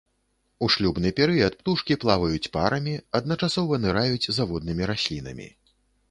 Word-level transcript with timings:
У 0.67 0.67
шлюбны 0.75 1.09
перыяд 1.17 1.57
птушкі 1.59 1.97
плаваюць 2.03 2.49
парамі, 2.57 2.93
адначасова 3.19 3.79
ныраюць 3.83 4.29
за 4.39 4.47
воднымі 4.53 4.83
раслінамі. 4.93 5.47